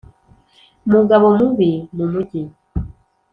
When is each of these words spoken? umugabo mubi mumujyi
umugabo 0.87 1.25
mubi 1.37 1.71
mumujyi 1.95 2.41